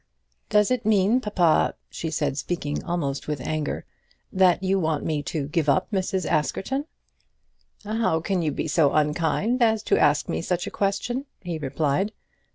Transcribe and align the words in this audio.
"Does 0.49 0.71
it 0.71 0.83
mean, 0.83 1.21
papa," 1.21 1.75
she 1.91 2.09
said, 2.09 2.35
speaking 2.35 2.83
almost 2.83 3.27
with 3.27 3.39
anger, 3.39 3.85
"that 4.33 4.63
you 4.63 4.79
want 4.79 5.05
me 5.05 5.21
to 5.21 5.47
give 5.47 5.69
up 5.69 5.91
Mrs. 5.91 6.25
Askerton?" 6.25 6.85
"How 7.85 8.19
can 8.19 8.41
you 8.41 8.51
be 8.51 8.67
so 8.67 8.93
unkind 8.93 9.61
as 9.61 9.83
to 9.83 9.99
ask 9.99 10.27
me 10.27 10.41
such 10.41 10.65
a 10.65 10.71
question?" 10.71 11.27
he 11.41 11.59
replied. 11.59 12.13